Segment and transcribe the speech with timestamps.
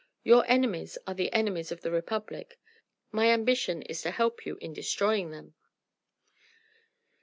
[0.23, 2.59] Your enemies are the enemies of the Republic:
[3.11, 5.53] my ambition is to help you in destroying them."